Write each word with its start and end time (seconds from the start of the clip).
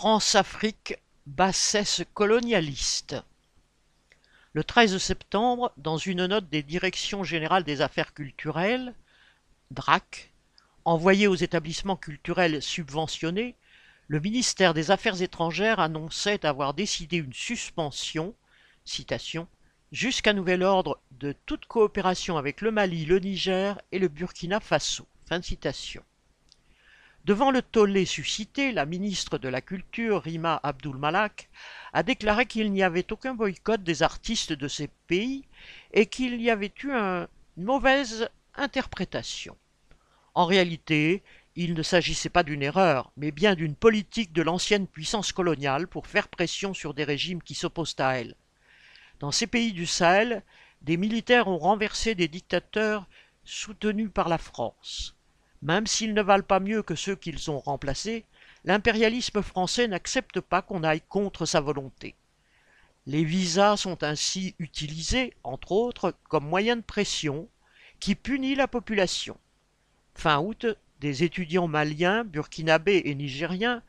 France-Afrique, 0.00 0.94
bassesse 1.26 2.02
colonialiste. 2.14 3.16
Le 4.52 4.62
13 4.62 4.96
septembre, 4.98 5.72
dans 5.76 5.96
une 5.96 6.24
note 6.26 6.48
des 6.48 6.62
Directions 6.62 7.24
générales 7.24 7.64
des 7.64 7.80
affaires 7.80 8.14
culturelles, 8.14 8.94
DRAC, 9.72 10.32
envoyée 10.84 11.26
aux 11.26 11.34
établissements 11.34 11.96
culturels 11.96 12.62
subventionnés, 12.62 13.56
le 14.06 14.20
ministère 14.20 14.72
des 14.72 14.92
Affaires 14.92 15.20
étrangères 15.20 15.80
annonçait 15.80 16.46
avoir 16.46 16.74
décidé 16.74 17.16
une 17.16 17.32
suspension, 17.32 18.36
jusqu'à 19.90 20.32
nouvel 20.32 20.62
ordre 20.62 21.00
de 21.10 21.34
toute 21.44 21.66
coopération 21.66 22.36
avec 22.36 22.60
le 22.60 22.70
Mali, 22.70 23.04
le 23.04 23.18
Niger 23.18 23.80
et 23.90 23.98
le 23.98 24.06
Burkina 24.06 24.60
Faso. 24.60 25.08
Fin 25.28 25.40
de 25.40 25.44
citation. 25.44 26.04
Devant 27.28 27.50
le 27.50 27.60
tollé 27.60 28.06
suscité, 28.06 28.72
la 28.72 28.86
ministre 28.86 29.36
de 29.36 29.50
la 29.50 29.60
Culture, 29.60 30.22
Rima 30.22 30.58
Abdul-Malak, 30.62 31.50
a 31.92 32.02
déclaré 32.02 32.46
qu'il 32.46 32.72
n'y 32.72 32.82
avait 32.82 33.12
aucun 33.12 33.34
boycott 33.34 33.82
des 33.82 34.02
artistes 34.02 34.54
de 34.54 34.66
ces 34.66 34.88
pays 35.08 35.44
et 35.92 36.06
qu'il 36.06 36.40
y 36.40 36.48
avait 36.48 36.72
eu 36.82 36.90
une 36.90 37.28
mauvaise 37.58 38.30
interprétation. 38.54 39.58
En 40.32 40.46
réalité, 40.46 41.22
il 41.54 41.74
ne 41.74 41.82
s'agissait 41.82 42.30
pas 42.30 42.44
d'une 42.44 42.62
erreur, 42.62 43.12
mais 43.18 43.30
bien 43.30 43.54
d'une 43.54 43.74
politique 43.74 44.32
de 44.32 44.40
l'ancienne 44.40 44.86
puissance 44.86 45.30
coloniale 45.32 45.86
pour 45.86 46.06
faire 46.06 46.28
pression 46.28 46.72
sur 46.72 46.94
des 46.94 47.04
régimes 47.04 47.42
qui 47.42 47.54
s'opposent 47.54 47.96
à 47.98 48.18
elle. 48.18 48.36
Dans 49.20 49.32
ces 49.32 49.46
pays 49.46 49.74
du 49.74 49.84
Sahel, 49.84 50.42
des 50.80 50.96
militaires 50.96 51.48
ont 51.48 51.58
renversé 51.58 52.14
des 52.14 52.28
dictateurs 52.28 53.06
soutenus 53.44 54.10
par 54.14 54.30
la 54.30 54.38
France. 54.38 55.17
Même 55.62 55.86
s'ils 55.86 56.14
ne 56.14 56.22
valent 56.22 56.44
pas 56.44 56.60
mieux 56.60 56.82
que 56.82 56.94
ceux 56.94 57.16
qu'ils 57.16 57.50
ont 57.50 57.58
remplacés, 57.58 58.24
l'impérialisme 58.64 59.42
français 59.42 59.88
n'accepte 59.88 60.40
pas 60.40 60.62
qu'on 60.62 60.84
aille 60.84 61.02
contre 61.08 61.46
sa 61.46 61.60
volonté. 61.60 62.14
Les 63.06 63.24
visas 63.24 63.76
sont 63.76 64.04
ainsi 64.04 64.54
utilisés, 64.58 65.32
entre 65.42 65.72
autres, 65.72 66.14
comme 66.28 66.46
moyen 66.46 66.76
de 66.76 66.82
pression 66.82 67.48
qui 68.00 68.14
punit 68.14 68.54
la 68.54 68.68
population. 68.68 69.36
Fin 70.14 70.40
août, 70.40 70.66
des 71.00 71.24
étudiants 71.24 71.68
maliens, 71.68 72.24
burkinabés 72.24 73.02
et 73.04 73.14
nigériens 73.14 73.82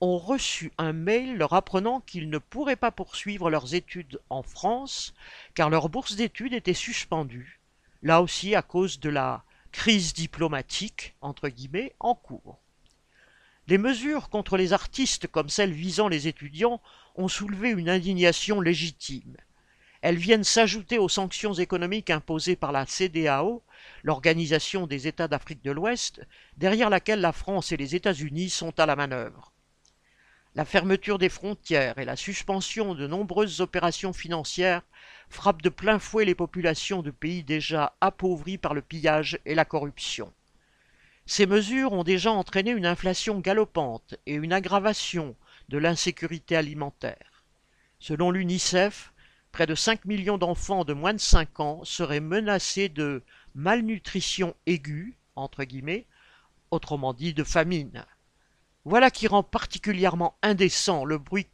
ont 0.00 0.18
reçu 0.18 0.72
un 0.78 0.92
mail 0.92 1.36
leur 1.36 1.52
apprenant 1.52 2.00
qu'ils 2.00 2.30
ne 2.30 2.38
pourraient 2.38 2.76
pas 2.76 2.92
poursuivre 2.92 3.50
leurs 3.50 3.74
études 3.74 4.20
en 4.30 4.42
France 4.42 5.14
car 5.54 5.70
leur 5.70 5.88
bourse 5.88 6.14
d'études 6.14 6.54
était 6.54 6.74
suspendue, 6.74 7.60
là 8.02 8.22
aussi 8.22 8.54
à 8.54 8.62
cause 8.62 9.00
de 9.00 9.10
la 9.10 9.42
crise 9.72 10.14
diplomatique 10.14 11.14
entre 11.20 11.48
guillemets 11.48 11.94
en 12.00 12.14
cours. 12.14 12.58
Les 13.68 13.78
mesures 13.78 14.30
contre 14.30 14.56
les 14.56 14.72
artistes 14.72 15.26
comme 15.26 15.50
celles 15.50 15.72
visant 15.72 16.08
les 16.08 16.26
étudiants 16.26 16.80
ont 17.16 17.28
soulevé 17.28 17.70
une 17.70 17.90
indignation 17.90 18.60
légitime. 18.60 19.36
Elles 20.00 20.16
viennent 20.16 20.44
s'ajouter 20.44 20.98
aux 20.98 21.08
sanctions 21.08 21.54
économiques 21.54 22.10
imposées 22.10 22.56
par 22.56 22.72
la 22.72 22.86
CDAO, 22.86 23.62
l'Organisation 24.04 24.86
des 24.86 25.06
États 25.06 25.28
d'Afrique 25.28 25.62
de 25.62 25.72
l'Ouest, 25.72 26.22
derrière 26.56 26.88
laquelle 26.88 27.20
la 27.20 27.32
France 27.32 27.72
et 27.72 27.76
les 27.76 27.94
États-Unis 27.94 28.48
sont 28.48 28.78
à 28.78 28.86
la 28.86 28.96
manœuvre. 28.96 29.52
La 30.58 30.64
fermeture 30.64 31.18
des 31.18 31.28
frontières 31.28 31.98
et 31.98 32.04
la 32.04 32.16
suspension 32.16 32.96
de 32.96 33.06
nombreuses 33.06 33.60
opérations 33.60 34.12
financières 34.12 34.82
frappent 35.28 35.62
de 35.62 35.68
plein 35.68 36.00
fouet 36.00 36.24
les 36.24 36.34
populations 36.34 37.00
de 37.00 37.12
pays 37.12 37.44
déjà 37.44 37.94
appauvris 38.00 38.58
par 38.58 38.74
le 38.74 38.82
pillage 38.82 39.38
et 39.44 39.54
la 39.54 39.64
corruption. 39.64 40.32
Ces 41.26 41.46
mesures 41.46 41.92
ont 41.92 42.02
déjà 42.02 42.32
entraîné 42.32 42.72
une 42.72 42.86
inflation 42.86 43.38
galopante 43.38 44.16
et 44.26 44.34
une 44.34 44.52
aggravation 44.52 45.36
de 45.68 45.78
l'insécurité 45.78 46.56
alimentaire. 46.56 47.44
Selon 48.00 48.32
l'UNICEF, 48.32 49.12
près 49.52 49.66
de 49.66 49.76
5 49.76 50.06
millions 50.06 50.38
d'enfants 50.38 50.84
de 50.84 50.92
moins 50.92 51.14
de 51.14 51.20
5 51.20 51.60
ans 51.60 51.84
seraient 51.84 52.18
menacés 52.18 52.88
de 52.88 53.22
malnutrition 53.54 54.56
aiguë, 54.66 55.18
entre 55.36 55.62
guillemets, 55.62 56.08
autrement 56.72 57.14
dit 57.14 57.32
de 57.32 57.44
famine. 57.44 58.04
Voilà 58.84 59.10
qui 59.10 59.26
rend 59.26 59.42
particulièrement 59.42 60.36
indécent 60.42 61.04
le 61.04 61.18
bruit 61.18 61.46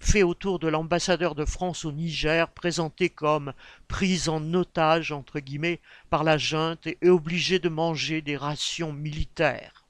fait 0.00 0.22
autour 0.22 0.58
de 0.58 0.66
l'ambassadeur 0.66 1.34
de 1.34 1.44
France 1.44 1.84
au 1.84 1.92
Niger, 1.92 2.50
présenté 2.50 3.10
comme 3.10 3.52
pris 3.86 4.28
en 4.28 4.54
otage 4.54 5.12
entre 5.12 5.40
guillemets 5.40 5.80
par 6.08 6.24
la 6.24 6.38
junte 6.38 6.86
et 6.86 7.08
obligé 7.08 7.58
de 7.58 7.68
manger 7.68 8.22
des 8.22 8.36
rations 8.36 8.92
militaires. 8.92 9.84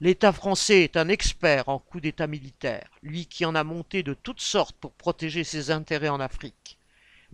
L'État 0.00 0.32
français 0.32 0.82
est 0.82 0.96
un 0.96 1.08
expert 1.08 1.68
en 1.68 1.78
coups 1.78 2.02
d'État 2.02 2.26
militaire, 2.26 2.90
lui 3.02 3.26
qui 3.26 3.44
en 3.44 3.54
a 3.54 3.62
monté 3.62 4.02
de 4.02 4.14
toutes 4.14 4.40
sortes 4.40 4.76
pour 4.76 4.92
protéger 4.92 5.44
ses 5.44 5.70
intérêts 5.70 6.08
en 6.08 6.20
Afrique 6.20 6.78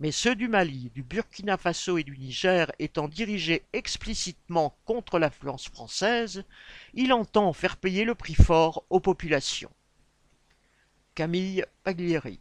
mais 0.01 0.11
ceux 0.11 0.33
du 0.35 0.47
Mali, 0.47 0.89
du 0.95 1.03
Burkina 1.03 1.57
Faso 1.57 1.99
et 1.99 2.03
du 2.03 2.17
Niger 2.17 2.71
étant 2.79 3.07
dirigés 3.07 3.61
explicitement 3.71 4.75
contre 4.83 5.19
l'influence 5.19 5.67
française, 5.69 6.43
il 6.95 7.13
entend 7.13 7.53
faire 7.53 7.77
payer 7.77 8.03
le 8.03 8.15
prix 8.15 8.33
fort 8.33 8.83
aux 8.89 8.99
populations. 8.99 9.69
Camille 11.13 11.63
Paglieri 11.83 12.39